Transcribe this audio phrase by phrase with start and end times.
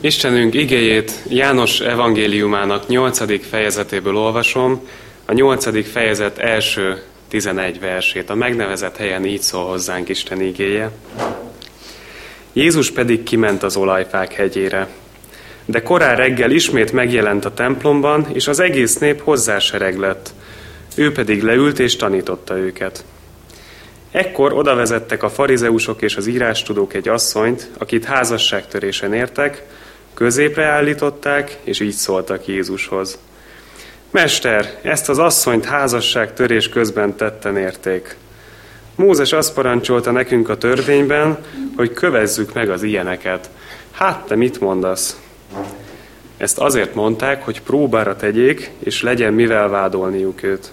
[0.00, 3.48] Istenünk igéjét János evangéliumának 8.
[3.48, 4.88] fejezetéből olvasom,
[5.24, 5.90] a 8.
[5.90, 8.30] fejezet első 11 versét.
[8.30, 10.90] A megnevezett helyen így szól hozzánk Isten igéje.
[12.52, 14.88] Jézus pedig kiment az olajfák hegyére.
[15.64, 20.34] De korán reggel ismét megjelent a templomban, és az egész nép hozzásereg lett.
[20.96, 23.04] Ő pedig leült és tanította őket.
[24.10, 29.62] Ekkor odavezettek a farizeusok és az írástudók egy asszonyt, akit házasságtörésen értek,
[30.14, 33.18] középre állították, és így szóltak Jézushoz.
[34.10, 38.16] Mester, ezt az asszonyt házasságtörés közben tetten érték.
[38.94, 41.38] Mózes azt parancsolta nekünk a törvényben,
[41.76, 43.50] hogy kövezzük meg az ilyeneket.
[43.90, 45.20] Hát te mit mondasz?
[46.36, 50.72] Ezt azért mondták, hogy próbára tegyék, és legyen mivel vádolniuk őt.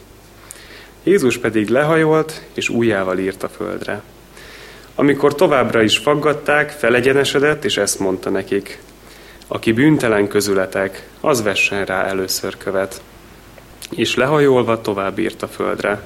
[1.04, 4.02] Jézus pedig lehajolt, és újjával írt a földre.
[4.96, 8.80] Amikor továbbra is faggatták, felegyenesedett, és ezt mondta nekik.
[9.54, 13.02] Aki bűntelen közületek, az vessen rá először követ.
[13.90, 16.02] És lehajolva tovább írt a földre.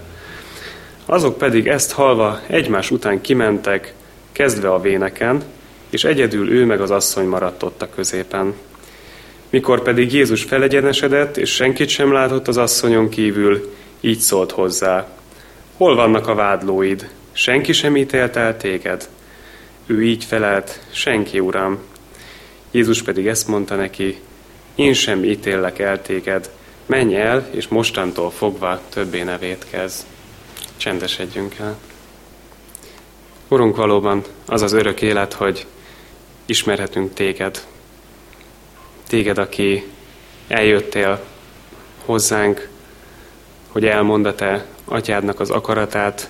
[1.05, 3.93] Azok pedig ezt halva egymás után kimentek,
[4.31, 5.43] kezdve a véneken,
[5.89, 8.53] és egyedül ő meg az asszony maradt ott a középen.
[9.49, 15.07] Mikor pedig Jézus felegyenesedett, és senkit sem látott az asszonyon kívül, így szólt hozzá.
[15.77, 17.09] Hol vannak a vádlóid?
[17.31, 19.09] Senki sem ítélt el téged?
[19.85, 21.79] Ő így felelt, senki, uram.
[22.75, 24.19] Jézus pedig ezt mondta neki,
[24.75, 26.49] én sem ítéllek el téged,
[26.85, 30.05] menj el, és mostantól fogva többé nevét kezd.
[30.77, 31.77] Csendesedjünk el.
[33.47, 35.65] Urunk, valóban az az örök élet, hogy
[36.45, 37.65] ismerhetünk téged.
[39.07, 39.83] Téged, aki
[40.47, 41.23] eljöttél
[42.05, 42.69] hozzánk,
[43.67, 46.29] hogy elmond a te atyádnak az akaratát,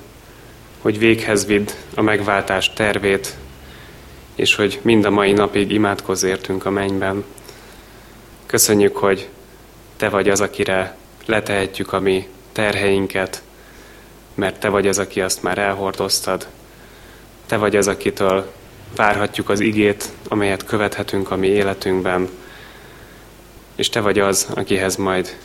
[0.81, 3.35] hogy véghez vidd a megváltás tervét,
[4.35, 7.23] és hogy mind a mai napig imádkozz értünk a mennyben.
[8.45, 9.29] Köszönjük, hogy
[9.97, 13.43] te vagy az, akire letehetjük a mi terheinket,
[14.33, 16.47] mert te vagy az, aki azt már elhordoztad.
[17.45, 18.51] Te vagy az, akitől
[18.95, 22.29] várhatjuk az igét, amelyet követhetünk a mi életünkben,
[23.75, 25.37] és te vagy az, akihez majd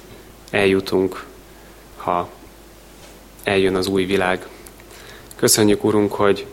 [0.50, 1.28] eljutunk
[2.00, 2.28] ha
[3.42, 4.46] eljön az új világ.
[5.36, 6.46] Köszönjük, Urunk, hogy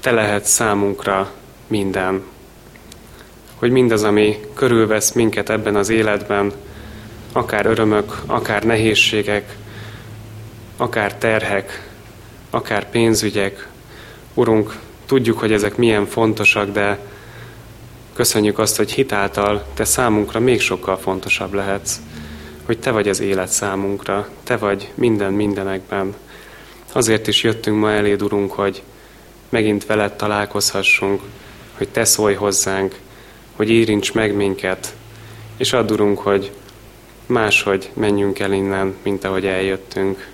[0.00, 1.30] Te lehet számunkra
[1.66, 2.22] minden,
[3.54, 6.52] hogy mindaz, ami körülvesz minket ebben az életben,
[7.32, 9.56] akár örömök, akár nehézségek,
[10.76, 11.90] akár terhek,
[12.50, 13.68] akár pénzügyek,
[14.34, 16.98] Urunk, tudjuk, hogy ezek milyen fontosak, de
[18.12, 22.00] köszönjük azt, hogy hitáltal Te számunkra még sokkal fontosabb lehetsz.
[22.62, 26.14] Hogy Te vagy az élet számunkra, Te vagy minden mindenekben.
[26.92, 28.82] Azért is jöttünk ma eléd, Urunk, hogy
[29.50, 31.20] megint veled találkozhassunk,
[31.76, 32.98] hogy Te szólj hozzánk,
[33.56, 34.94] hogy érints meg minket,
[35.56, 36.50] és add, Urunk, hogy
[37.26, 40.28] máshogy menjünk el innen, mint ahogy eljöttünk.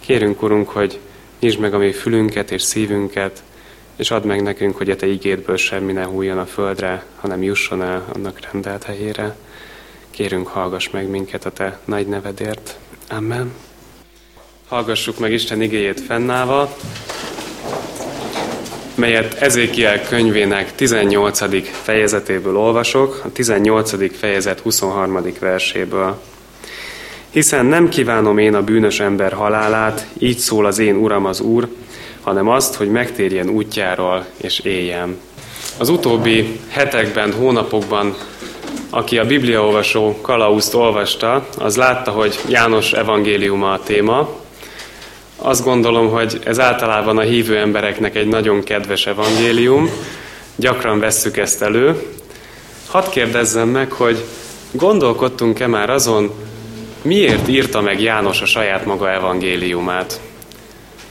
[0.00, 0.98] Kérünk, Urunk, hogy
[1.40, 3.42] nyisd meg a mi fülünket és szívünket,
[3.96, 7.82] és add meg nekünk, hogy a Te igédből semmi ne hújjon a földre, hanem jusson
[7.82, 9.36] el annak rendelt helyére.
[10.10, 12.78] Kérünk, hallgass meg minket a Te nagy nevedért.
[13.08, 13.54] Amen.
[14.68, 16.76] Hallgassuk meg Isten igéjét fennállva,
[18.98, 21.40] melyet Ezékiel könyvének 18.
[21.82, 24.18] fejezetéből olvasok, a 18.
[24.18, 25.22] fejezet 23.
[25.40, 26.20] verséből.
[27.30, 31.68] Hiszen nem kívánom én a bűnös ember halálát, így szól az én Uram az Úr,
[32.22, 35.16] hanem azt, hogy megtérjen útjáról és éljen.
[35.78, 38.16] Az utóbbi hetekben, hónapokban
[38.90, 44.46] aki a bibliaolvasó kalauzt olvasta, az látta, hogy János evangéliuma a téma.
[45.40, 49.90] Azt gondolom, hogy ez általában a hívő embereknek egy nagyon kedves evangélium.
[50.56, 52.02] Gyakran vesszük ezt elő.
[52.88, 54.24] Hadd kérdezzem meg, hogy
[54.70, 56.30] gondolkodtunk-e már azon,
[57.02, 60.20] miért írta meg János a saját maga evangéliumát?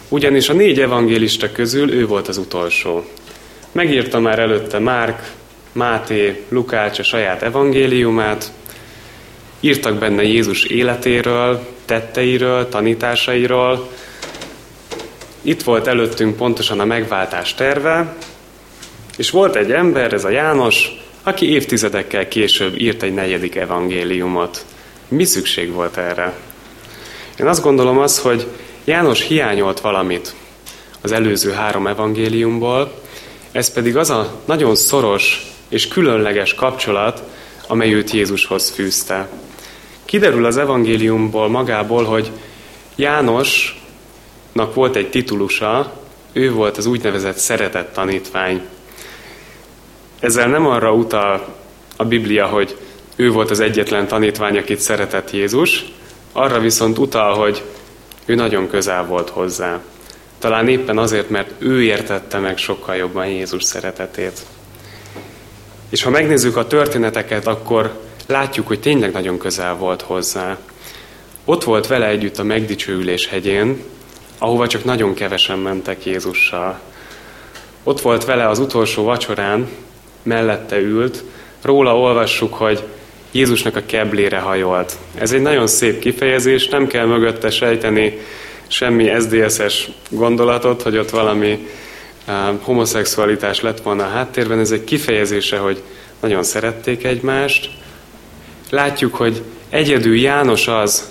[0.09, 3.05] Ugyanis a négy evangélista közül ő volt az utolsó.
[3.71, 5.31] Megírta már előtte Márk,
[5.71, 8.51] Máté, Lukács a saját evangéliumát,
[9.59, 13.89] írtak benne Jézus életéről, tetteiről, tanításairól.
[15.47, 18.15] Itt volt előttünk pontosan a megváltás terve,
[19.17, 20.91] és volt egy ember, ez a János,
[21.23, 24.65] aki évtizedekkel később írt egy negyedik evangéliumot.
[25.07, 26.33] Mi szükség volt erre?
[27.39, 28.47] Én azt gondolom az, hogy
[28.83, 30.35] János hiányolt valamit
[31.01, 33.01] az előző három evangéliumból,
[33.51, 37.23] ez pedig az a nagyon szoros és különleges kapcsolat,
[37.67, 39.29] amely őt Jézushoz fűzte.
[40.05, 42.31] Kiderül az evangéliumból magából, hogy
[42.95, 43.85] Jánosnak
[44.73, 45.93] volt egy titulusa,
[46.33, 48.61] ő volt az úgynevezett szeretett tanítvány.
[50.19, 51.55] Ezzel nem arra utal
[51.95, 52.77] a Biblia, hogy
[53.15, 55.85] ő volt az egyetlen tanítvány, akit szeretett Jézus,
[56.31, 57.63] arra viszont utal, hogy
[58.25, 59.79] ő nagyon közel volt hozzá.
[60.39, 64.39] Talán éppen azért, mert ő értette meg sokkal jobban Jézus szeretetét.
[65.89, 70.57] És ha megnézzük a történeteket, akkor látjuk, hogy tényleg nagyon közel volt hozzá.
[71.45, 73.83] Ott volt vele együtt a megdicsőülés hegyén,
[74.37, 76.79] ahova csak nagyon kevesen mentek Jézussal.
[77.83, 79.67] Ott volt vele az utolsó vacsorán,
[80.23, 81.23] mellette ült,
[81.61, 82.83] róla olvassuk, hogy
[83.31, 84.97] Jézusnak a keblére hajolt.
[85.15, 88.19] Ez egy nagyon szép kifejezés, nem kell mögötte sejteni
[88.67, 91.67] semmi SDSS gondolatot, hogy ott valami
[92.61, 94.59] homoszexualitás lett volna a háttérben.
[94.59, 95.81] Ez egy kifejezése, hogy
[96.19, 97.69] nagyon szerették egymást.
[98.69, 101.09] Látjuk, hogy egyedül János az,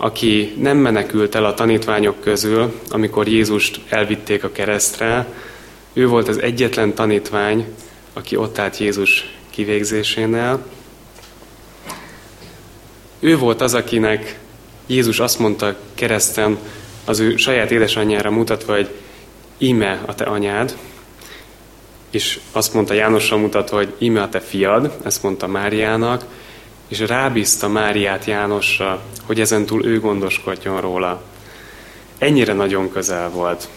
[0.00, 5.26] aki nem menekült el a tanítványok közül, amikor Jézust elvitték a keresztre.
[5.92, 7.66] Ő volt az egyetlen tanítvány,
[8.12, 10.64] aki ott állt Jézus kivégzésénél.
[13.18, 14.38] Ő volt az, akinek
[14.86, 16.58] Jézus azt mondta kereszten
[17.04, 18.88] az ő saját édesanyjára mutatva, hogy
[19.58, 20.76] íme a te anyád,
[22.10, 26.24] és azt mondta Jánosra mutatva, hogy íme a te fiad, ezt mondta Máriának,
[26.88, 31.22] és rábízta Máriát Jánosra, hogy ezentúl ő gondoskodjon róla.
[32.18, 33.68] Ennyire nagyon közel volt.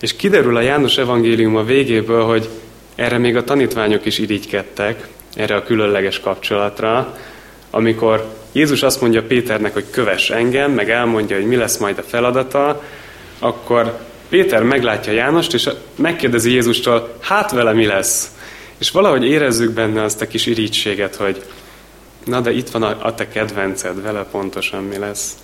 [0.00, 2.48] És kiderül a János evangélium a végéből, hogy
[2.94, 7.16] erre még a tanítványok is irigykedtek, erre a különleges kapcsolatra,
[7.70, 12.02] amikor Jézus azt mondja Péternek, hogy kövess engem, meg elmondja, hogy mi lesz majd a
[12.02, 12.82] feladata,
[13.38, 13.98] akkor
[14.28, 18.30] Péter meglátja Jánost, és megkérdezi Jézustól, hát vele mi lesz?
[18.78, 21.42] És valahogy érezzük benne azt a kis irítséget, hogy
[22.28, 25.36] na de itt van a, a te kedvenced, vele pontosan mi lesz.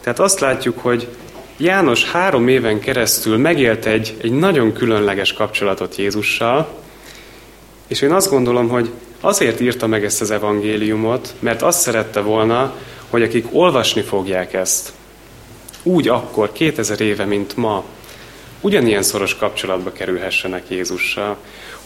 [0.00, 1.08] Tehát azt látjuk, hogy
[1.56, 6.68] János három éven keresztül megélt egy, egy nagyon különleges kapcsolatot Jézussal,
[7.86, 8.90] és én azt gondolom, hogy
[9.20, 12.76] azért írta meg ezt az evangéliumot, mert azt szerette volna,
[13.10, 14.92] hogy akik olvasni fogják ezt,
[15.82, 17.84] úgy akkor, 2000 éve, mint ma,
[18.60, 21.36] ugyanilyen szoros kapcsolatba kerülhessenek Jézussal,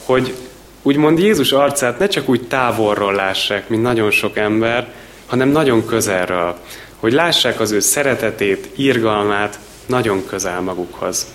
[0.04, 0.34] hogy
[0.82, 4.92] úgymond Jézus arcát ne csak úgy távolról lássák, mint nagyon sok ember,
[5.26, 6.56] hanem nagyon közelről,
[6.96, 11.26] hogy lássák az ő szeretetét, irgalmát nagyon közel magukhoz.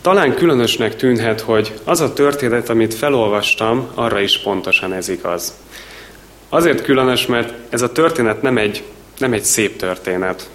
[0.00, 5.54] Talán különösnek tűnhet, hogy az a történet, amit felolvastam, arra is pontosan ez igaz.
[6.48, 8.84] Azért különös, mert ez a történet nem egy,
[9.18, 10.50] nem egy szép történet.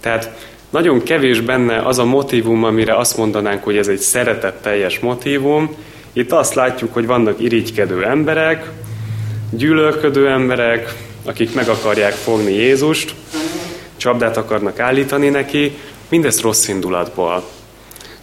[0.00, 5.74] Tehát nagyon kevés benne az a motivum, amire azt mondanánk, hogy ez egy szeretetteljes motivum.
[6.12, 8.70] Itt azt látjuk, hogy vannak irigykedő emberek,
[9.50, 10.94] gyűlölködő emberek,
[11.24, 13.14] akik meg akarják fogni Jézust,
[13.96, 15.72] csapdát akarnak állítani neki,
[16.08, 17.44] mindezt rossz indulatból.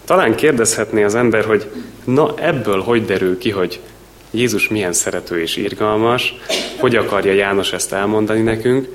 [0.05, 1.69] Talán kérdezhetné az ember, hogy
[2.03, 3.79] na ebből hogy derül ki, hogy
[4.31, 6.35] Jézus milyen szerető és irgalmas,
[6.79, 8.87] hogy akarja János ezt elmondani nekünk,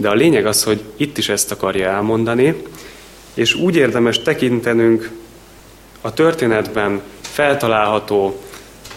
[0.00, 2.54] de a lényeg az, hogy itt is ezt akarja elmondani,
[3.34, 5.10] és úgy érdemes tekintenünk
[6.00, 8.40] a történetben feltalálható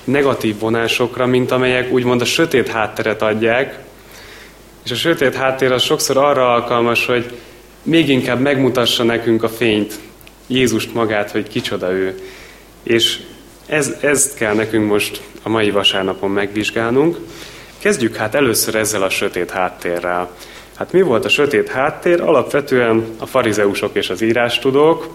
[0.03, 3.79] negatív vonásokra, mint amelyek úgymond a sötét hátteret adják,
[4.83, 7.37] és a sötét háttér az sokszor arra alkalmas, hogy
[7.83, 9.99] még inkább megmutassa nekünk a fényt,
[10.47, 12.19] Jézust magát, hogy kicsoda ő.
[12.83, 13.19] És
[13.65, 17.17] ez, ezt kell nekünk most a mai vasárnapon megvizsgálnunk.
[17.77, 20.31] Kezdjük hát először ezzel a sötét háttérrel.
[20.83, 22.21] Hát mi volt a sötét háttér?
[22.21, 25.07] Alapvetően a farizeusok és az írástudók.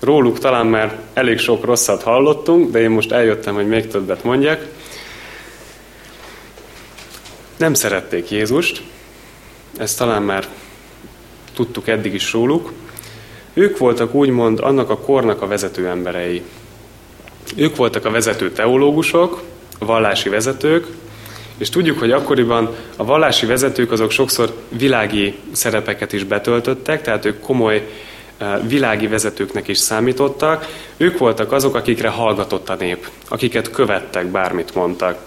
[0.00, 4.66] Róluk talán már elég sok rosszat hallottunk, de én most eljöttem, hogy még többet mondjak.
[7.56, 8.82] Nem szerették Jézust,
[9.78, 10.48] ezt talán már
[11.54, 12.72] tudtuk eddig is róluk.
[13.54, 16.42] Ők voltak úgymond annak a kornak a vezető emberei.
[17.56, 19.42] Ők voltak a vezető teológusok,
[19.78, 20.86] vallási vezetők,
[21.58, 27.40] és tudjuk, hogy akkoriban a vallási vezetők azok sokszor világi szerepeket is betöltöttek, tehát ők
[27.40, 27.88] komoly
[28.38, 30.66] eh, világi vezetőknek is számítottak.
[30.96, 35.18] Ők voltak azok, akikre hallgatott a nép, akiket követtek, bármit mondtak.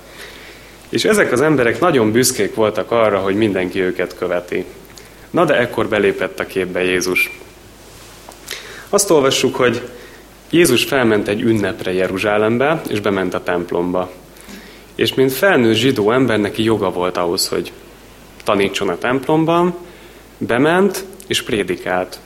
[0.90, 4.66] És ezek az emberek nagyon büszkék voltak arra, hogy mindenki őket követi.
[5.30, 7.32] Na de ekkor belépett a képbe Jézus.
[8.90, 9.82] Azt olvassuk, hogy
[10.50, 14.12] Jézus felment egy ünnepre Jeruzsálembe, és bement a templomba.
[14.98, 17.72] És mint felnőtt zsidó ember, neki joga volt ahhoz, hogy
[18.44, 19.76] tanítson a templomban,
[20.38, 22.20] bement és prédikált.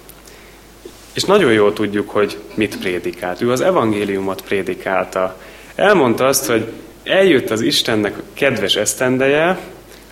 [1.14, 3.42] És nagyon jól tudjuk, hogy mit prédikált.
[3.42, 5.38] Ő az evangéliumot prédikálta.
[5.76, 6.68] Elmondta azt, hogy
[7.04, 9.60] eljött az Istennek kedves esztendeje,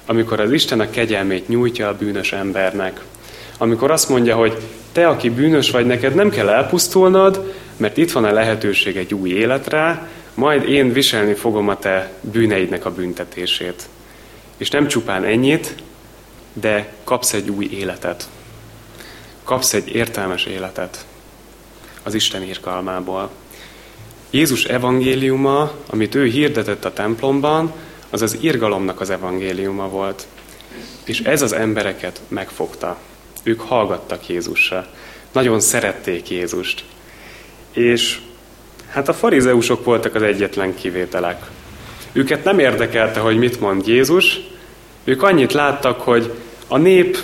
[0.06, 3.02] amikor az Isten a kegyelmét nyújtja a bűnös embernek.
[3.58, 4.58] Amikor azt mondja, hogy
[4.92, 9.30] te, aki bűnös vagy, neked nem kell elpusztulnod, mert itt van a lehetőség egy új
[9.30, 13.90] életre, majd én viselni fogom a te bűneidnek a büntetését.
[14.58, 15.76] És nem csupán ennyit,
[16.54, 18.28] de kapsz egy új életet.
[19.44, 21.06] Kapsz egy értelmes életet
[22.04, 23.30] az Isten írkalmából.
[24.30, 27.74] Jézus evangéliuma, amit ő hirdetett a templomban,
[28.10, 30.28] az az irgalomnak az evangéliuma volt.
[31.04, 32.98] És ez az embereket megfogta.
[33.44, 34.88] Ők hallgattak Jézusra.
[35.32, 36.84] Nagyon szerették Jézust.
[37.72, 38.20] És
[38.90, 41.46] hát a farizeusok voltak az egyetlen kivételek.
[42.12, 44.40] Őket nem érdekelte, hogy mit mond Jézus,
[45.04, 46.34] ők annyit láttak, hogy
[46.68, 47.18] a nép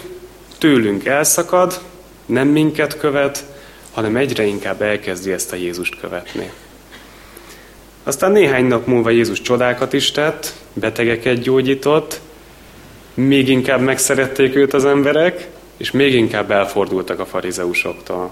[0.57, 1.79] tőlünk elszakad,
[2.25, 3.43] nem minket követ,
[3.91, 6.51] hanem egyre inkább elkezdi ezt a Jézust követni.
[8.03, 12.19] Aztán néhány nap múlva Jézus csodákat is tett, betegeket gyógyított,
[13.13, 18.31] még inkább megszerették őt az emberek, és még inkább elfordultak a farizeusoktól.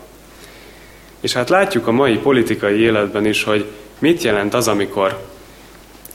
[1.24, 3.66] És hát látjuk a mai politikai életben is, hogy
[4.00, 5.26] mit jelent az, amikor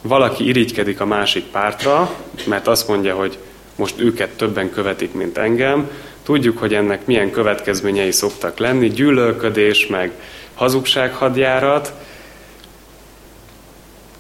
[0.03, 2.15] valaki irigykedik a másik pártra,
[2.47, 3.39] mert azt mondja, hogy
[3.77, 5.91] most őket többen követik, mint engem.
[6.23, 10.13] Tudjuk, hogy ennek milyen következményei szoktak lenni, gyűlölködés, meg
[10.55, 11.93] hazugsághadjárat.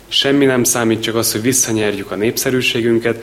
[0.09, 3.23] Semmi nem számít, csak az, hogy visszanyerjük a népszerűségünket.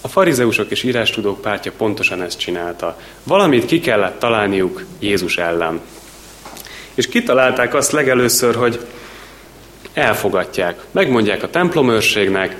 [0.00, 2.98] A farizeusok és írástudók pártja pontosan ezt csinálta.
[3.22, 5.80] Valamit ki kellett találniuk Jézus ellen.
[6.94, 8.80] És kitalálták azt legelőször, hogy
[9.94, 10.80] elfogatják.
[10.90, 12.56] Megmondják a templomőrségnek,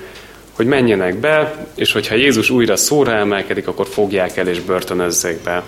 [0.55, 5.63] hogy menjenek be, és hogyha Jézus újra szóra emelkedik, akkor fogják el és börtönözzék be.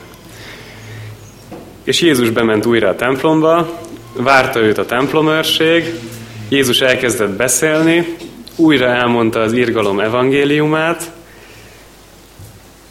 [1.84, 3.80] És Jézus bement újra a templomba,
[4.14, 5.94] várta őt a templomőrség,
[6.50, 8.16] Jézus elkezdett beszélni,
[8.56, 11.12] újra elmondta az irgalom evangéliumát,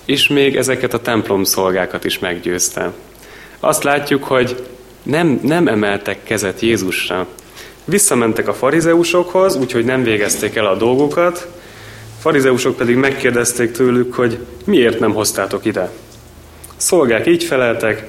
[0.05, 2.93] és még ezeket a templom szolgákat is meggyőzte.
[3.61, 4.67] Azt látjuk, hogy
[5.07, 7.27] nem, nem emeltek kezet Jézusra.
[7.85, 11.49] Visszamentek a farizeusokhoz, úgyhogy nem végezték el a dolgukat,
[12.19, 15.91] a farizeusok pedig megkérdezték tőlük, hogy miért nem hoztátok ide.
[16.77, 18.07] Szolgák így feleltek,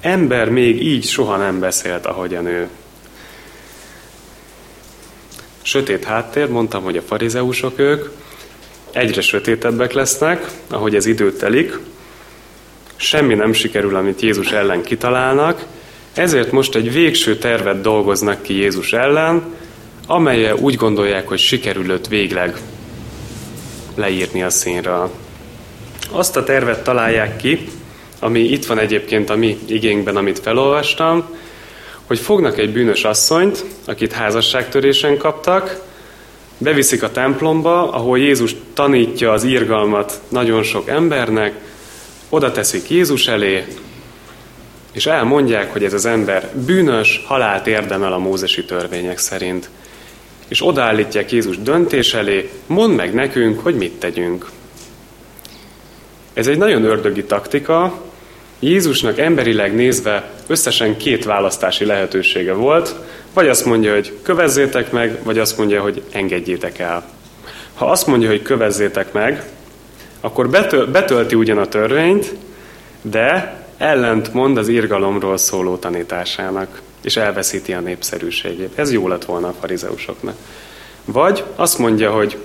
[0.00, 2.68] ember még így soha nem beszélt, ahogyan ő.
[5.62, 8.08] Sötét háttér, mondtam, hogy a farizeusok ők,
[8.92, 11.78] egyre sötétebbek lesznek, ahogy ez időt telik,
[12.96, 15.64] semmi nem sikerül, amit Jézus ellen kitalálnak,
[16.14, 19.42] ezért most egy végső tervet dolgoznak ki Jézus ellen,
[20.06, 22.56] amelyel úgy gondolják, hogy sikerül végleg
[23.94, 25.10] leírni a színről.
[26.10, 27.68] Azt a tervet találják ki,
[28.18, 31.24] ami itt van egyébként a mi igénkben, amit felolvastam,
[32.06, 35.84] hogy fognak egy bűnös asszonyt, akit házasságtörésen kaptak,
[36.58, 41.54] beviszik a templomba, ahol Jézus tanítja az írgalmat nagyon sok embernek,
[42.28, 43.64] oda teszik Jézus elé,
[44.92, 49.70] és elmondják, hogy ez az ember bűnös, halált érdemel a mózesi törvények szerint.
[50.48, 54.50] És odaállítják Jézus döntés elé, mondd meg nekünk, hogy mit tegyünk.
[56.32, 58.02] Ez egy nagyon ördögi taktika.
[58.60, 62.94] Jézusnak emberileg nézve összesen két választási lehetősége volt,
[63.32, 67.08] vagy azt mondja, hogy kövezzétek meg, vagy azt mondja, hogy engedjétek el.
[67.74, 69.44] Ha azt mondja, hogy kövezzétek meg,
[70.20, 70.50] akkor
[70.92, 72.34] betölti ugyan a törvényt,
[73.02, 78.78] de ellent mond az irgalomról szóló tanításának, és elveszíti a népszerűségét.
[78.78, 80.36] Ez jó lett volna a farizeusoknak.
[81.04, 82.38] Vagy azt mondja, hogy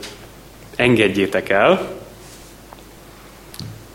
[0.76, 1.92] engedjétek el,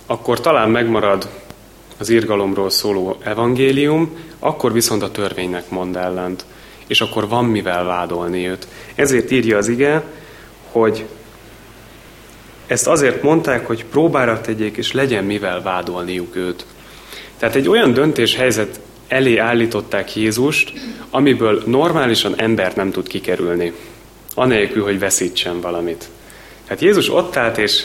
[0.07, 1.29] akkor talán megmarad
[1.99, 6.45] az irgalomról szóló evangélium, akkor viszont a törvénynek mond ellent,
[6.87, 8.69] és akkor van mivel vádolni őt.
[8.95, 10.03] Ezért írja az ige,
[10.71, 11.07] hogy
[12.67, 16.67] ezt azért mondták, hogy próbára tegyék, és legyen mivel vádolniuk őt.
[17.39, 20.73] Tehát egy olyan döntéshelyzet elé állították Jézust,
[21.11, 23.73] amiből normálisan ember nem tud kikerülni,
[24.35, 26.09] anélkül, hogy veszítsen valamit.
[26.65, 27.85] Tehát Jézus ott állt, és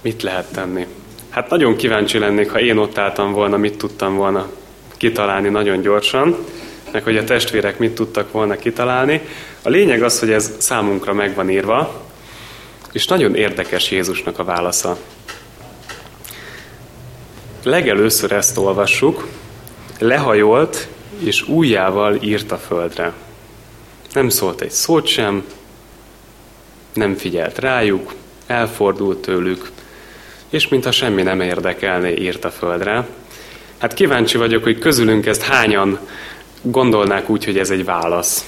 [0.00, 0.86] mit lehet tenni?
[1.28, 4.50] Hát nagyon kíváncsi lennék, ha én ott álltam volna, mit tudtam volna
[4.96, 6.36] kitalálni nagyon gyorsan,
[6.92, 9.20] meg hogy a testvérek mit tudtak volna kitalálni.
[9.62, 12.02] A lényeg az, hogy ez számunkra meg van írva,
[12.92, 14.98] és nagyon érdekes Jézusnak a válasza
[17.64, 19.26] legelőször ezt olvassuk,
[19.98, 23.12] lehajolt, és újjával írt a földre.
[24.12, 25.44] Nem szólt egy szót sem,
[26.92, 28.14] nem figyelt rájuk,
[28.46, 29.70] elfordult tőlük,
[30.48, 33.06] és mintha semmi nem érdekelné, írt a földre.
[33.78, 35.98] Hát kíváncsi vagyok, hogy közülünk ezt hányan
[36.62, 38.44] gondolnák úgy, hogy ez egy válasz.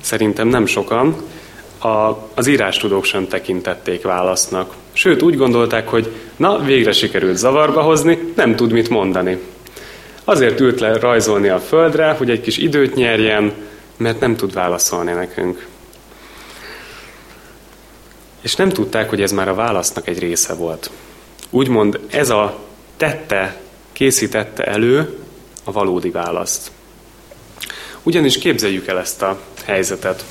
[0.00, 1.16] Szerintem nem sokan.
[1.78, 1.88] A,
[2.34, 4.74] az írástudók sem tekintették válasznak.
[4.96, 9.38] Sőt, úgy gondolták, hogy na, végre sikerült zavarba hozni, nem tud mit mondani.
[10.24, 13.52] Azért ült le rajzolni a földre, hogy egy kis időt nyerjen,
[13.96, 15.66] mert nem tud válaszolni nekünk.
[18.40, 20.90] És nem tudták, hogy ez már a válasznak egy része volt.
[21.50, 22.58] Úgymond ez a
[22.96, 23.60] tette,
[23.92, 25.18] készítette elő
[25.64, 26.70] a valódi választ.
[28.02, 30.24] Ugyanis képzeljük el ezt a helyzetet.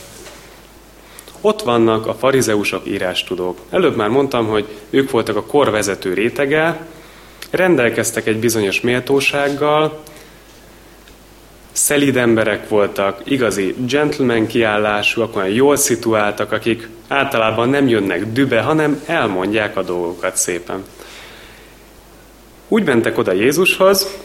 [1.45, 3.57] Ott vannak a farizeusok írástudók.
[3.69, 6.87] Előbb már mondtam, hogy ők voltak a kor vezető rétege,
[7.49, 10.01] rendelkeztek egy bizonyos méltósággal,
[11.71, 19.01] szelíd emberek voltak, igazi gentleman kiállásúak, olyan jól szituáltak, akik általában nem jönnek dübe, hanem
[19.05, 20.83] elmondják a dolgokat szépen.
[22.67, 24.17] Úgy mentek oda Jézushoz,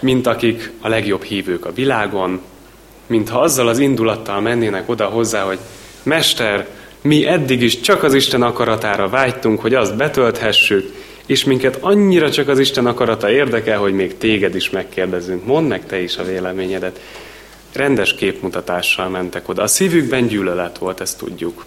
[0.00, 2.40] mint akik a legjobb hívők a világon,
[3.06, 5.58] mintha azzal az indulattal mennének oda hozzá, hogy
[6.02, 6.66] Mester,
[7.00, 10.92] mi eddig is csak az Isten akaratára vágytunk, hogy azt betölthessük,
[11.26, 15.44] és minket annyira csak az Isten akarata érdekel, hogy még téged is megkérdezünk.
[15.46, 17.00] Mondd meg te is a véleményedet.
[17.72, 19.62] Rendes képmutatással mentek oda.
[19.62, 21.64] A szívükben gyűlölet volt, ezt tudjuk.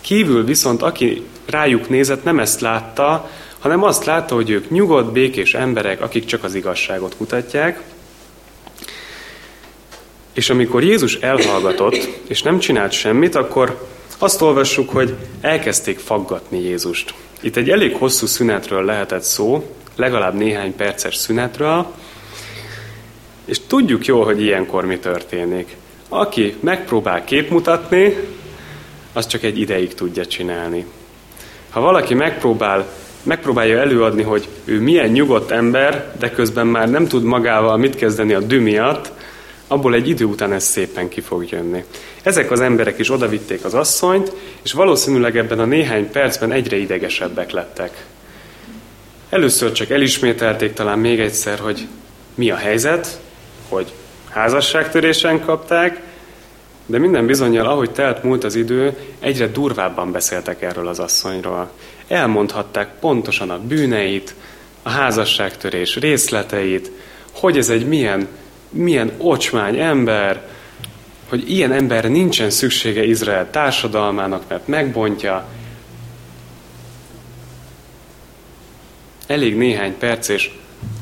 [0.00, 5.54] Kívül viszont, aki rájuk nézett, nem ezt látta, hanem azt látta, hogy ők nyugodt, békés
[5.54, 7.80] emberek, akik csak az igazságot kutatják.
[10.38, 13.86] És amikor Jézus elhallgatott, és nem csinált semmit, akkor
[14.18, 17.14] azt olvassuk, hogy elkezdték faggatni Jézust.
[17.40, 21.86] Itt egy elég hosszú szünetről lehetett szó, legalább néhány perces szünetről,
[23.44, 25.76] és tudjuk jól, hogy ilyenkor mi történik.
[26.08, 28.16] Aki megpróbál képmutatni,
[29.12, 30.84] az csak egy ideig tudja csinálni.
[31.70, 32.86] Ha valaki megpróbál,
[33.22, 38.32] megpróbálja előadni, hogy ő milyen nyugodt ember, de közben már nem tud magával mit kezdeni
[38.32, 39.16] a dű miatt,
[39.68, 41.84] abból egy idő után ez szépen ki fog jönni.
[42.22, 44.32] Ezek az emberek is odavitték az asszonyt,
[44.62, 48.06] és valószínűleg ebben a néhány percben egyre idegesebbek lettek.
[49.28, 51.86] Először csak elismételték talán még egyszer, hogy
[52.34, 53.20] mi a helyzet,
[53.68, 53.92] hogy
[54.30, 56.00] házasságtörésen kapták,
[56.86, 61.70] de minden bizonyal, ahogy telt múlt az idő, egyre durvábban beszéltek erről az asszonyról.
[62.08, 64.34] Elmondhatták pontosan a bűneit,
[64.82, 66.90] a házasságtörés részleteit,
[67.32, 68.28] hogy ez egy milyen
[68.70, 70.48] milyen ocsmány ember,
[71.28, 75.46] hogy ilyen ember nincsen szüksége Izrael társadalmának, mert megbontja.
[79.26, 80.50] Elég néhány perc, és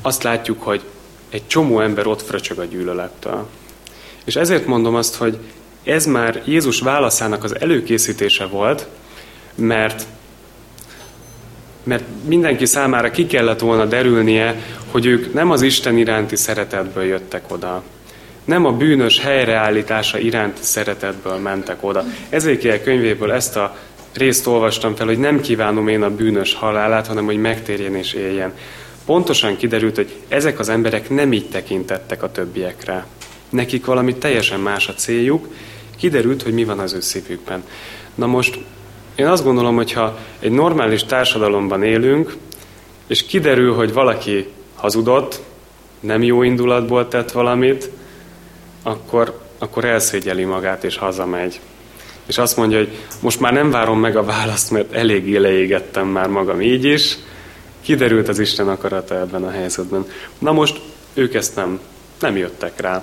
[0.02, 0.82] azt látjuk, hogy
[1.30, 3.46] egy csomó ember ott fröcsög a gyűlölettel.
[4.24, 5.38] És ezért mondom azt, hogy
[5.84, 8.86] ez már Jézus válaszának az előkészítése volt,
[9.54, 10.06] mert
[11.86, 14.62] mert mindenki számára ki kellett volna derülnie,
[14.96, 17.82] hogy ők nem az Isten iránti szeretetből jöttek oda.
[18.44, 22.04] Nem a bűnös helyreállítása iránti szeretetből mentek oda.
[22.28, 23.76] Ezékiel könyvéből ezt a
[24.14, 28.52] részt olvastam fel, hogy nem kívánom én a bűnös halálát, hanem hogy megtérjen és éljen.
[29.06, 33.06] Pontosan kiderült, hogy ezek az emberek nem így tekintettek a többiekre.
[33.50, 35.48] Nekik valami teljesen más a céljuk,
[35.96, 37.62] kiderült, hogy mi van az ő szívükben.
[38.14, 38.58] Na most
[39.14, 42.36] én azt gondolom, hogy ha egy normális társadalomban élünk,
[43.06, 44.54] és kiderül, hogy valaki
[44.86, 45.40] hazudott,
[46.00, 47.90] nem jó indulatból tett valamit,
[48.82, 51.60] akkor, akkor elszégyeli magát és hazamegy.
[52.26, 56.28] És azt mondja, hogy most már nem várom meg a választ, mert eléggé leégettem már
[56.28, 57.16] magam így is.
[57.82, 60.06] Kiderült az Isten akarata ebben a helyzetben.
[60.38, 60.80] Na most
[61.14, 61.80] ők ezt nem,
[62.20, 63.02] nem jöttek rá.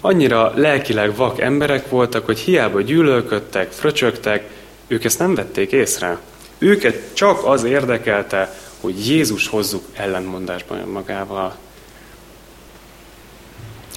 [0.00, 4.50] Annyira lelkileg vak emberek voltak, hogy hiába gyűlölködtek, fröcsögtek,
[4.86, 6.18] ők ezt nem vették észre.
[6.58, 11.56] Őket csak az érdekelte, hogy Jézus hozzuk ellentmondásban magával.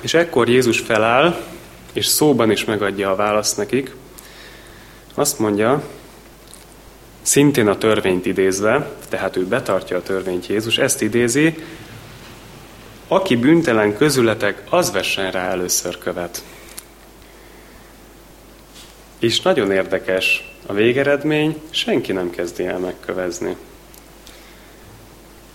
[0.02, 1.43] És ekkor Jézus feláll,
[1.93, 3.95] és szóban is megadja a választ nekik.
[5.13, 5.84] Azt mondja,
[7.21, 11.63] szintén a törvényt idézve, tehát ő betartja a törvényt Jézus, ezt idézi,
[13.08, 16.43] aki büntelen közületek, az vessen rá először követ.
[19.19, 23.56] És nagyon érdekes a végeredmény, senki nem kezdi el megkövezni.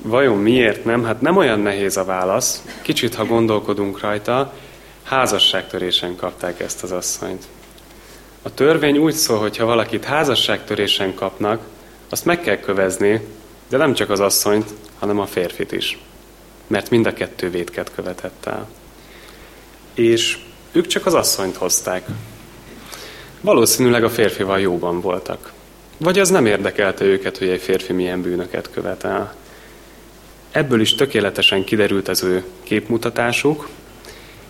[0.05, 1.05] Vajon miért nem?
[1.05, 2.63] Hát nem olyan nehéz a válasz.
[2.83, 4.53] Kicsit, ha gondolkodunk rajta,
[5.03, 7.45] házasságtörésen kapták ezt az asszonyt.
[8.43, 11.61] A törvény úgy szól, hogy ha valakit házasságtörésen kapnak,
[12.09, 13.27] azt meg kell kövezni,
[13.69, 15.99] de nem csak az asszonyt, hanem a férfit is.
[16.67, 18.69] Mert mind a kettő vétket követett el.
[19.95, 20.39] És
[20.73, 22.07] ők csak az asszonyt hozták.
[23.41, 25.53] Valószínűleg a férfival jóban voltak.
[25.99, 29.35] Vagy az nem érdekelte őket, hogy egy férfi milyen bűnöket követel.
[30.53, 33.69] Ebből is tökéletesen kiderült az ő képmutatásuk,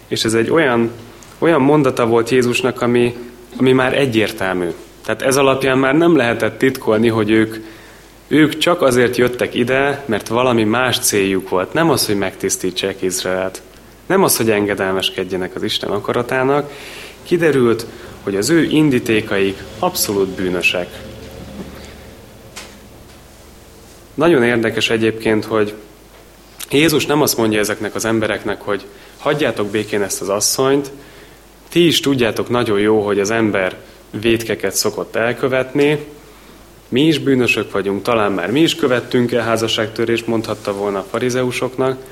[0.08, 0.90] és ez egy olyan,
[1.38, 3.16] olyan mondata volt Jézusnak, ami,
[3.56, 4.68] ami már egyértelmű.
[5.04, 7.56] Tehát ez alapján már nem lehetett titkolni, hogy ők,
[8.28, 11.72] ők csak azért jöttek ide, mert valami más céljuk volt.
[11.72, 13.62] Nem az, hogy megtisztítsák Izraelt.
[14.06, 16.70] Nem az, hogy engedelmeskedjenek az Isten akaratának.
[17.22, 17.86] Kiderült,
[18.22, 20.88] hogy az ő indítékaik abszolút bűnösek.
[24.14, 25.74] Nagyon érdekes egyébként, hogy
[26.72, 28.84] Jézus nem azt mondja ezeknek az embereknek, hogy
[29.18, 30.90] hagyjátok békén ezt az asszonyt,
[31.68, 33.76] ti is tudjátok nagyon jó, hogy az ember
[34.10, 36.06] vétkeket szokott elkövetni,
[36.88, 42.04] mi is bűnösök vagyunk, talán már mi is követtünk el házasságtörést, mondhatta volna a farizeusoknak.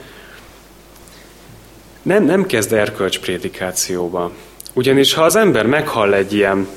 [2.03, 4.33] Nem, nem kezd erkölcsprédikációba.
[4.73, 6.69] Ugyanis ha az ember meghall egy ilyen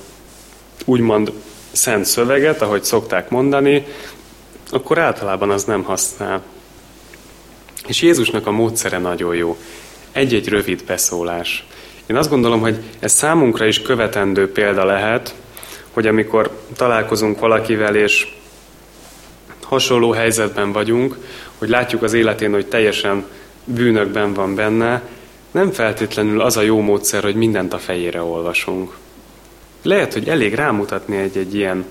[0.86, 1.32] úgymond
[1.72, 3.86] szent szöveget, ahogy szokták mondani,
[4.70, 6.42] akkor általában az nem használ.
[7.88, 9.58] És Jézusnak a módszere nagyon jó.
[10.12, 11.66] Egy-egy rövid beszólás.
[12.06, 15.36] Én azt gondolom, hogy ez számunkra is követendő példa lehet,
[15.92, 18.28] hogy amikor találkozunk valakivel, és
[19.62, 21.18] hasonló helyzetben vagyunk,
[21.58, 23.26] hogy látjuk az életén, hogy teljesen
[23.66, 25.02] bűnökben van benne,
[25.52, 28.98] nem feltétlenül az a jó módszer, hogy mindent a fejére olvasunk.
[29.82, 31.86] Lehet, hogy elég rámutatni egy-egy ilyen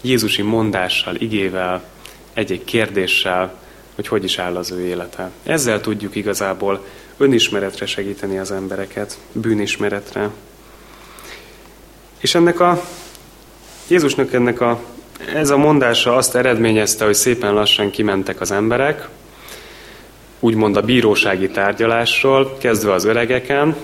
[0.00, 1.84] Jézusi mondással, igével,
[2.32, 3.62] egy-egy kérdéssel,
[3.94, 5.30] hogy hogy is áll az ő élete.
[5.42, 10.30] Ezzel tudjuk igazából önismeretre segíteni az embereket, bűnismeretre.
[12.18, 12.82] És ennek a
[13.88, 14.80] Jézusnak ennek a,
[15.34, 19.08] ez a mondása azt eredményezte, hogy szépen lassan kimentek az emberek,
[20.40, 23.76] úgymond a bírósági tárgyalásról, kezdve az öregeken.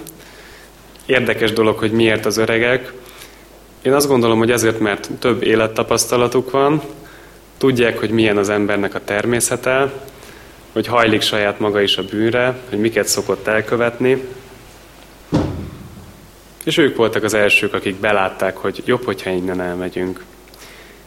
[1.07, 2.93] Érdekes dolog, hogy miért az öregek.
[3.83, 6.83] Én azt gondolom, hogy ezért, mert több élettapasztalatuk van,
[7.61, 9.93] tudják, hogy milyen az embernek a természete,
[10.73, 14.25] hogy hajlik saját maga is a bűnre, hogy miket szokott elkövetni.
[16.65, 20.25] És ők voltak az elsők, akik belátták, hogy jobb, hogyha innen elmegyünk.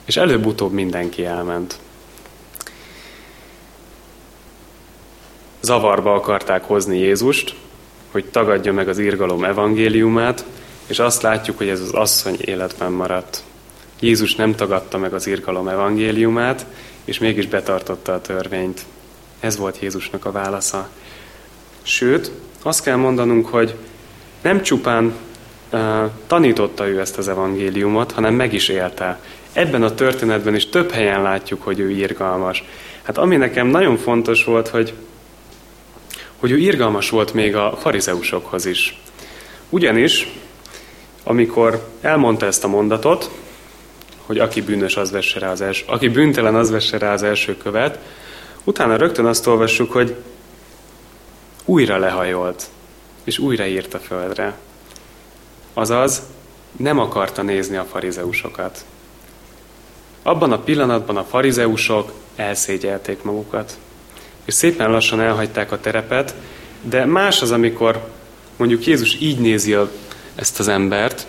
[0.05, 1.79] És előbb-utóbb mindenki elment.
[5.61, 7.55] Zavarba akarták hozni Jézust,
[8.11, 10.45] hogy tagadja meg az írgalom evangéliumát,
[10.87, 13.43] és azt látjuk, hogy ez az asszony életben maradt.
[14.03, 16.65] Jézus nem tagadta meg az írgalom evangéliumát,
[17.05, 18.85] és mégis betartotta a törvényt.
[19.39, 20.89] Ez volt Jézusnak a válasza.
[21.81, 22.31] Sőt,
[22.63, 23.75] azt kell mondanunk, hogy
[24.41, 25.13] nem csupán
[25.71, 29.19] uh, tanította ő ezt az evangéliumot, hanem meg is élte.
[29.53, 32.63] Ebben a történetben is több helyen látjuk, hogy ő irgalmas.
[33.01, 34.93] Hát ami nekem nagyon fontos volt, hogy,
[36.37, 39.01] hogy ő irgalmas volt még a farizeusokhoz is.
[39.69, 40.27] Ugyanis,
[41.23, 43.29] amikor elmondta ezt a mondatot,
[44.25, 47.57] hogy aki bűnös, az vesse rá az első, aki bűntelen, az vesse rá az első
[47.57, 47.99] követ,
[48.63, 50.15] Utána rögtön azt olvassuk, hogy
[51.65, 52.65] újra lehajolt,
[53.23, 54.57] és újra írt a földre.
[55.73, 56.21] Azaz,
[56.77, 58.85] nem akarta nézni a farizeusokat.
[60.21, 63.77] Abban a pillanatban a farizeusok elszégyelték magukat,
[64.45, 66.35] és szépen lassan elhagyták a terepet,
[66.81, 68.07] de más az, amikor
[68.57, 69.91] mondjuk Jézus így nézi a,
[70.35, 71.27] ezt az embert,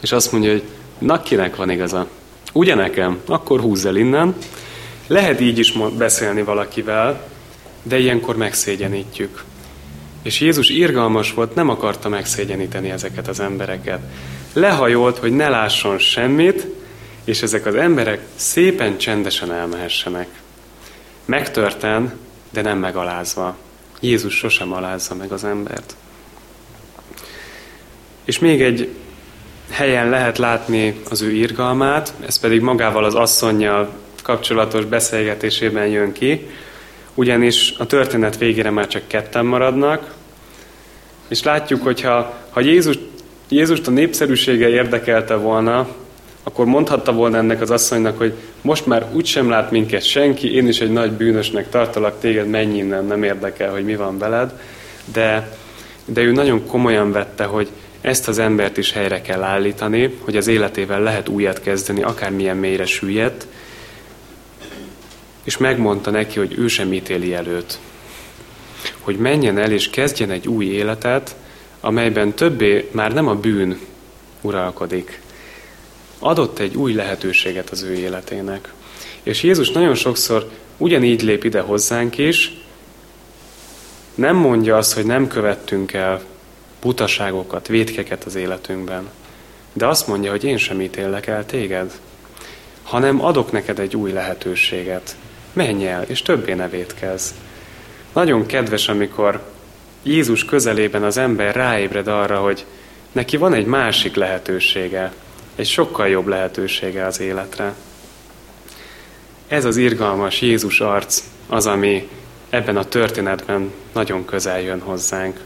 [0.00, 0.62] és azt mondja, hogy
[0.98, 2.06] na kinek van igaza?
[2.52, 3.20] Ugye nekem?
[3.26, 4.34] Akkor húzz el innen,
[5.06, 7.28] lehet így is beszélni valakivel,
[7.82, 9.44] de ilyenkor megszégyenítjük.
[10.22, 14.00] És Jézus irgalmas volt, nem akarta megszégyeníteni ezeket az embereket.
[14.52, 16.66] Lehajolt, hogy ne lásson semmit,
[17.24, 20.28] és ezek az emberek szépen csendesen elmehessenek.
[21.24, 22.18] Megtörten,
[22.50, 23.56] de nem megalázva.
[24.00, 25.96] Jézus sosem alázza meg az embert.
[28.24, 28.88] És még egy
[29.72, 33.88] helyen lehet látni az ő irgalmát, ez pedig magával az asszonynal
[34.22, 36.50] kapcsolatos beszélgetésében jön ki,
[37.14, 40.14] ugyanis a történet végére már csak ketten maradnak,
[41.28, 42.98] és látjuk, hogy ha, ha Jézus,
[43.48, 45.88] Jézust a népszerűsége érdekelte volna,
[46.42, 50.80] akkor mondhatta volna ennek az asszonynak, hogy most már úgysem lát minket senki, én is
[50.80, 54.52] egy nagy bűnösnek tartalak téged, menj innen, nem érdekel, hogy mi van veled.
[55.12, 55.56] De,
[56.04, 57.68] de ő nagyon komolyan vette, hogy
[58.02, 62.86] ezt az embert is helyre kell állítani, hogy az életével lehet újat kezdeni, akármilyen mélyre
[62.86, 63.46] süllyedt,
[65.44, 67.78] és megmondta neki, hogy ő sem ítéli előtt.
[69.00, 71.36] Hogy menjen el és kezdjen egy új életet,
[71.80, 73.78] amelyben többé már nem a bűn
[74.40, 75.20] uralkodik.
[76.18, 78.72] Adott egy új lehetőséget az ő életének.
[79.22, 82.52] És Jézus nagyon sokszor ugyanígy lép ide hozzánk is,
[84.14, 86.22] nem mondja azt, hogy nem követtünk el
[86.82, 89.08] butaságokat, vétkeket az életünkben,
[89.72, 91.92] de azt mondja, hogy én sem ítélek el téged,
[92.82, 95.16] hanem adok neked egy új lehetőséget
[95.52, 97.30] menj el, és többé ne védkezz.
[98.12, 99.42] Nagyon kedves, amikor
[100.02, 102.64] Jézus közelében az ember ráébred arra, hogy
[103.12, 105.12] neki van egy másik lehetősége,
[105.54, 107.74] egy sokkal jobb lehetősége az életre.
[109.48, 112.08] Ez az irgalmas Jézus arc az, ami
[112.50, 115.40] ebben a történetben nagyon közel jön hozzánk.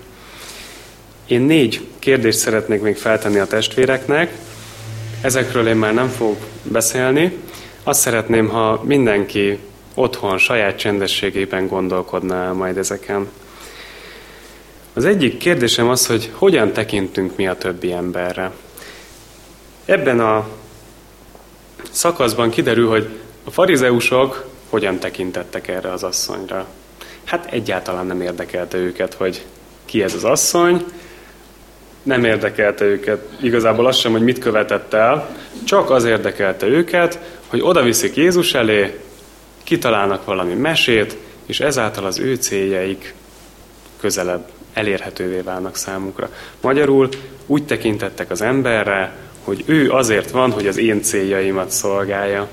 [1.26, 4.32] Én négy kérdést szeretnék még feltenni a testvéreknek,
[5.20, 7.36] ezekről én már nem fogok beszélni.
[7.82, 9.58] Azt szeretném, ha mindenki
[9.94, 13.28] otthon, saját csendességében gondolkodna majd ezeken.
[14.92, 18.52] Az egyik kérdésem az, hogy hogyan tekintünk mi a többi emberre.
[19.84, 20.48] Ebben a
[21.90, 23.08] szakaszban kiderül, hogy
[23.44, 26.66] a farizeusok hogyan tekintettek erre az asszonyra.
[27.24, 29.44] Hát egyáltalán nem érdekelte őket, hogy
[29.84, 30.84] ki ez az asszony,
[32.06, 37.60] nem érdekelte őket igazából az sem, hogy mit követett el, csak az érdekelte őket, hogy
[37.62, 39.00] oda viszik Jézus elé,
[39.64, 41.16] kitalálnak valami mesét,
[41.46, 43.14] és ezáltal az ő céljaik
[44.00, 46.28] közelebb elérhetővé válnak számukra.
[46.60, 47.08] Magyarul
[47.46, 52.48] úgy tekintettek az emberre, hogy ő azért van, hogy az én céljaimat szolgálja.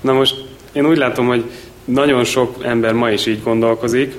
[0.00, 0.34] Na most
[0.72, 1.44] én úgy látom, hogy
[1.84, 4.14] nagyon sok ember ma is így gondolkozik.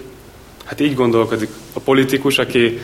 [0.65, 2.79] Hát így gondolkodik a politikus, aki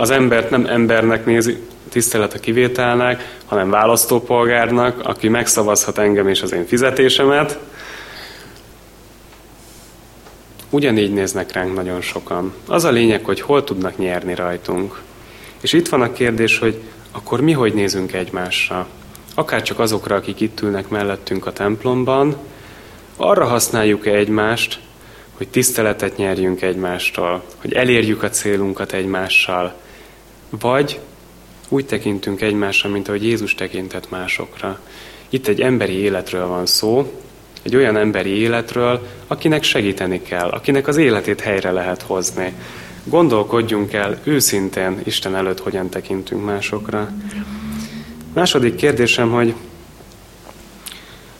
[0.00, 1.58] az embert nem embernek nézi,
[1.88, 7.58] tisztelet a kivételnek, hanem választópolgárnak, aki megszavazhat engem és az én fizetésemet.
[10.70, 12.54] Ugyanígy néznek ránk nagyon sokan.
[12.66, 15.00] Az a lényeg, hogy hol tudnak nyerni rajtunk.
[15.60, 16.80] És itt van a kérdés, hogy
[17.12, 18.86] akkor mi hogy nézünk egymásra?
[19.34, 22.36] Akár csak azokra, akik itt ülnek mellettünk a templomban,
[23.16, 24.80] arra használjuk-e egymást,
[25.36, 29.74] hogy tiszteletet nyerjünk egymástól, hogy elérjük a célunkat egymással,
[30.50, 31.00] vagy
[31.68, 34.80] úgy tekintünk egymásra, mint ahogy Jézus tekintett másokra.
[35.28, 37.12] Itt egy emberi életről van szó,
[37.62, 42.52] egy olyan emberi életről, akinek segíteni kell, akinek az életét helyre lehet hozni.
[43.04, 47.10] Gondolkodjunk el őszintén Isten előtt, hogyan tekintünk másokra.
[48.34, 49.54] Második kérdésem, hogy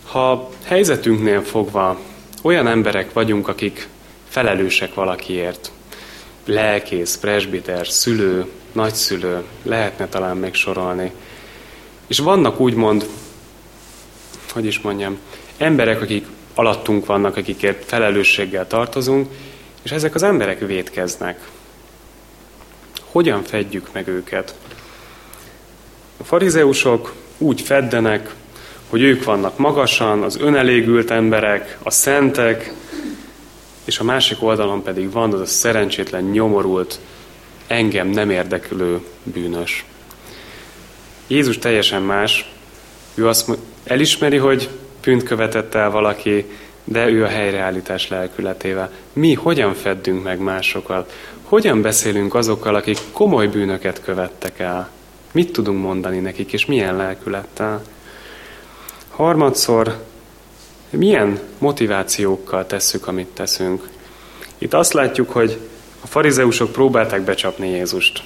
[0.05, 1.99] ha helyzetünknél fogva
[2.43, 3.89] olyan emberek vagyunk, akik
[4.29, 5.71] felelősek valakiért,
[6.45, 8.47] lelkész, presbiter, szülő,
[8.79, 11.13] nagyszülő, lehetne talán megsorolni.
[12.07, 13.07] És vannak úgymond,
[14.53, 15.19] hogy is mondjam,
[15.57, 19.29] emberek, akik alattunk vannak, akikért felelősséggel tartozunk,
[19.83, 21.49] és ezek az emberek védkeznek.
[23.05, 24.55] Hogyan fedjük meg őket?
[26.17, 28.35] A farizeusok úgy feddenek,
[28.89, 32.73] hogy ők vannak magasan, az önelégült emberek, a szentek,
[33.85, 36.99] és a másik oldalon pedig van az a szerencsétlen, nyomorult,
[37.69, 39.85] engem nem érdeklő bűnös.
[41.27, 42.53] Jézus teljesen más.
[43.15, 43.51] Ő azt
[43.85, 44.69] elismeri, hogy
[45.03, 46.45] bűnt követett el valaki,
[46.85, 48.91] de ő a helyreállítás lelkületével.
[49.13, 51.13] Mi hogyan feddünk meg másokat?
[51.43, 54.91] Hogyan beszélünk azokkal, akik komoly bűnöket követtek el?
[55.33, 57.83] Mit tudunk mondani nekik, és milyen lelkülettel?
[59.11, 60.05] Harmadszor,
[60.91, 63.89] milyen motivációkkal tesszük, amit teszünk?
[64.59, 65.59] Itt azt látjuk, hogy
[66.01, 68.23] a farizeusok próbálták becsapni Jézust.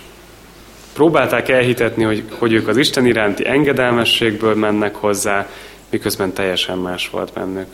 [0.93, 5.49] Próbálták elhitetni, hogy, hogy ők az Isten iránti engedelmességből mennek hozzá,
[5.91, 7.69] miközben teljesen más volt bennük.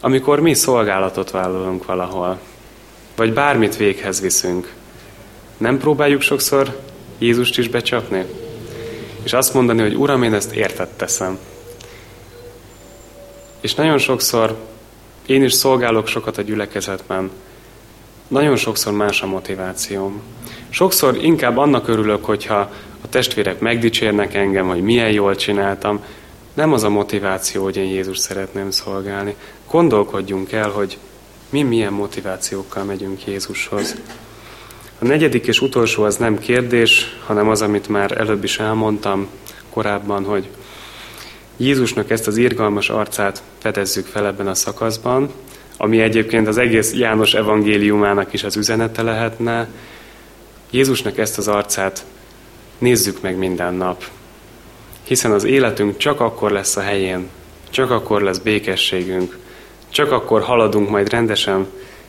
[0.00, 2.38] Amikor mi szolgálatot vállalunk valahol,
[3.16, 4.72] vagy bármit véghez viszünk,
[5.56, 6.80] nem próbáljuk sokszor
[7.18, 8.24] Jézust is becsapni?
[9.22, 11.38] És azt mondani, hogy Uram, én ezt értett teszem.
[13.60, 14.56] És nagyon sokszor
[15.26, 17.30] én is szolgálok sokat a gyülekezetben,
[18.30, 20.20] nagyon sokszor más a motivációm.
[20.68, 22.58] Sokszor inkább annak örülök, hogyha
[23.00, 26.04] a testvérek megdicsérnek engem, hogy milyen jól csináltam.
[26.54, 29.34] Nem az a motiváció, hogy én Jézus szeretném szolgálni.
[29.70, 30.98] Gondolkodjunk el, hogy
[31.48, 33.96] mi milyen motivációkkal megyünk Jézushoz.
[34.98, 39.28] A negyedik és utolsó az nem kérdés, hanem az, amit már előbb is elmondtam
[39.70, 40.48] korábban, hogy
[41.56, 45.30] Jézusnak ezt az irgalmas arcát fedezzük fel ebben a szakaszban,
[45.82, 49.68] ami egyébként az egész János evangéliumának is az üzenete lehetne.
[50.70, 52.04] Jézusnak ezt az arcát
[52.78, 54.04] nézzük meg minden nap,
[55.02, 57.28] hiszen az életünk csak akkor lesz a helyén,
[57.70, 59.38] csak akkor lesz békességünk,
[59.88, 61.66] csak akkor haladunk majd rendesen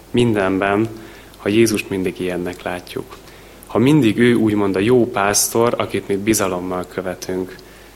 [0.09, 0.89] mindenben,
[1.37, 3.17] ha Jézust mindig ilyennek látjuk.
[3.67, 7.55] Ha mindig ő úgymond a jó pásztor, akit mi bizalommal követünk.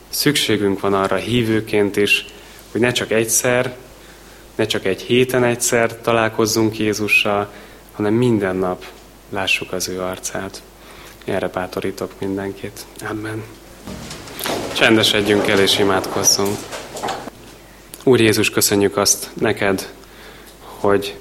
[0.10, 2.26] Szükségünk van arra hívőként is,
[2.72, 3.76] hogy ne csak egyszer,
[4.56, 7.52] ne csak egy héten egyszer találkozzunk Jézussal,
[7.92, 8.86] hanem minden nap
[9.30, 10.62] lássuk az ő arcát.
[11.26, 12.86] Erre bátorítok mindenkit.
[13.10, 13.44] Amen.
[14.74, 16.58] Csendesedjünk el és imádkozzunk.
[18.04, 19.90] Úr Jézus, köszönjük azt neked,
[20.60, 21.16] hogy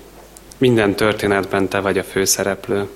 [0.58, 2.88] minden történetben te vagy a főszereplő.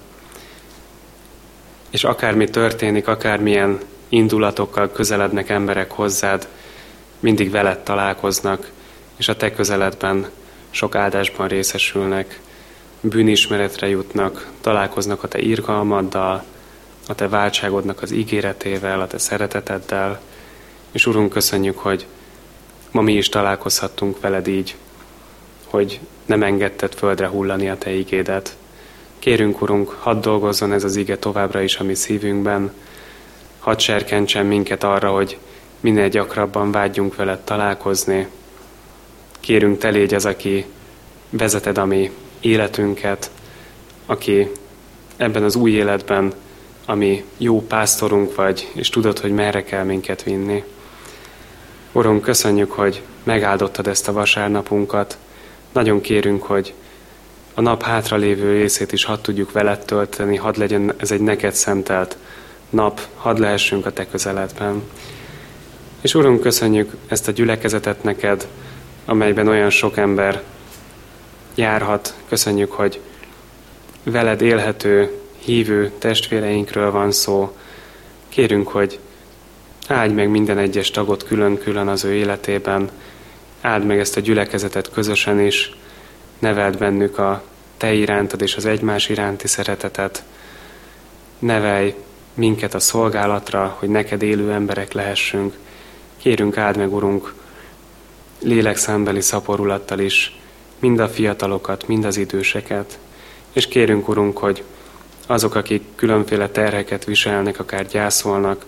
[1.91, 6.49] És akármi történik, akármilyen indulatokkal közelednek emberek hozzád,
[7.21, 8.71] mindig veled találkoznak,
[9.19, 10.31] és a te közeledben
[10.71, 12.41] sok áldásban részesülnek,
[13.01, 16.45] bűnismeretre jutnak, találkoznak a te irgalmaddal,
[17.09, 20.21] a te váltságodnak az ígéretével, a te szereteteddel,
[20.93, 22.07] és Urunk, köszönjük, hogy
[22.91, 24.77] ma mi is találkozhattunk veled így,
[25.65, 28.57] hogy nem engedted földre hullani a Te igédet.
[29.19, 32.73] Kérünk, Urunk, hadd dolgozzon ez az ige továbbra is a mi szívünkben,
[33.59, 35.39] hadd serkentsen minket arra, hogy
[35.81, 38.29] minél gyakrabban vágyjunk veled találkozni.
[39.41, 40.65] Kérünk, Te légy az, aki
[41.31, 43.31] vezeted a mi életünket,
[44.07, 44.51] aki
[45.17, 46.33] ebben az új életben,
[46.87, 50.65] ami jó pásztorunk vagy, és tudod, hogy merre kell minket vinni.
[51.93, 55.19] Urunk, köszönjük, hogy megáldottad ezt a vasárnapunkat.
[55.73, 56.75] Nagyon kérünk, hogy
[57.55, 62.17] a nap hátralévő részét is hadd tudjuk veled tölteni, hadd legyen ez egy neked szentelt
[62.71, 64.83] nap, hadd lehessünk a te közeledben.
[66.01, 68.47] És Urunk, köszönjük ezt a gyülekezetet neked,
[69.09, 70.43] amelyben olyan sok ember
[71.55, 72.15] járhat.
[72.29, 73.01] Köszönjük, hogy
[74.03, 77.57] veled élhető, hívő testvéreinkről van szó.
[78.29, 78.99] Kérünk, hogy
[79.87, 82.91] áldj meg minden egyes tagot külön-külön az ő életében,
[83.61, 85.77] áld meg ezt a gyülekezetet közösen is,
[86.39, 87.43] neveld bennük a
[87.77, 90.23] te irántad és az egymás iránti szeretetet,
[91.39, 91.95] nevelj
[92.35, 95.55] minket a szolgálatra, hogy neked élő emberek lehessünk.
[96.17, 97.35] Kérünk áld meg, Urunk,
[98.41, 100.39] lélekszámbeli szaporulattal is,
[100.79, 102.99] mind a fiatalokat, mind az időseket,
[103.53, 104.63] és kérünk, Urunk, hogy
[105.27, 108.65] azok, akik különféle terheket viselnek, akár gyászolnak,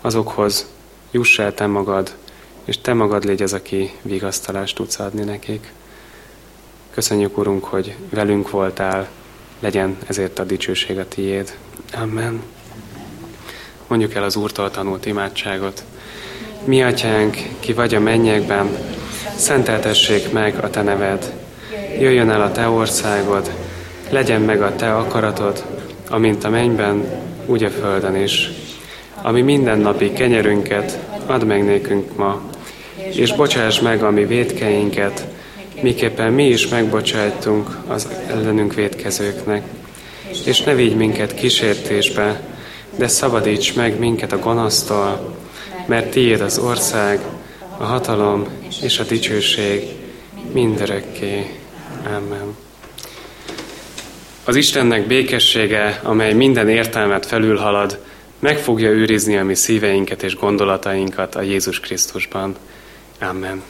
[0.00, 0.66] azokhoz
[1.10, 2.14] juss el Te magad,
[2.64, 5.72] és Te magad légy az, aki vigasztalást tudsz adni nekik.
[6.90, 9.08] Köszönjük, Urunk, hogy velünk voltál,
[9.60, 11.56] legyen ezért a dicsőség a Tiéd.
[11.94, 12.42] Amen.
[13.86, 15.84] Mondjuk el az Úrtól tanult imádságot.
[16.68, 18.68] Mi, Atyánk, ki vagy a mennyekben,
[19.36, 21.32] szenteltessék meg a Te neved.
[21.98, 23.50] Jöjjön el a Te országod,
[24.10, 25.64] legyen meg a Te akaratod,
[26.08, 27.04] amint a mennyben,
[27.46, 28.50] úgy a földön is.
[29.22, 32.40] Ami mindennapi kenyerünket add meg nékünk ma,
[33.12, 35.26] és bocsáss meg a mi védkeinket,
[35.80, 39.62] miképpen mi is megbocsájtunk az ellenünk védkezőknek.
[40.44, 42.40] És ne vigy minket kísértésbe,
[42.96, 45.36] de szabadíts meg minket a gonosztól,
[45.88, 47.20] mert tiéd az ország,
[47.76, 48.46] a hatalom
[48.82, 49.82] és a dicsőség
[50.52, 51.54] mindörökké.
[52.06, 52.56] Amen.
[54.44, 57.98] Az Istennek békessége, amely minden értelmet felülhalad,
[58.38, 62.56] meg fogja őrizni a mi szíveinket és gondolatainkat a Jézus Krisztusban.
[63.20, 63.62] Amen.